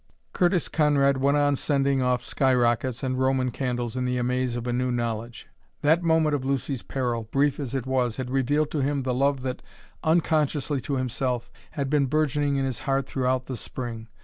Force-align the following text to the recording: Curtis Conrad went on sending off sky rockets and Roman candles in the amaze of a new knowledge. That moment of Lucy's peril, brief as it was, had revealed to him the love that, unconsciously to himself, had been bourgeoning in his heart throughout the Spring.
Curtis 0.33 0.67
Conrad 0.67 1.17
went 1.17 1.37
on 1.37 1.55
sending 1.55 2.01
off 2.01 2.23
sky 2.23 2.55
rockets 2.55 3.03
and 3.03 3.19
Roman 3.19 3.51
candles 3.51 3.95
in 3.95 4.03
the 4.03 4.17
amaze 4.17 4.55
of 4.55 4.65
a 4.65 4.73
new 4.73 4.91
knowledge. 4.91 5.47
That 5.83 6.01
moment 6.01 6.33
of 6.33 6.43
Lucy's 6.43 6.81
peril, 6.81 7.25
brief 7.31 7.59
as 7.59 7.75
it 7.75 7.85
was, 7.85 8.17
had 8.17 8.31
revealed 8.31 8.71
to 8.71 8.79
him 8.81 9.03
the 9.03 9.13
love 9.13 9.41
that, 9.41 9.61
unconsciously 10.03 10.81
to 10.81 10.95
himself, 10.95 11.51
had 11.69 11.87
been 11.87 12.07
bourgeoning 12.07 12.55
in 12.55 12.65
his 12.65 12.79
heart 12.79 13.05
throughout 13.05 13.45
the 13.45 13.55
Spring. 13.55 14.07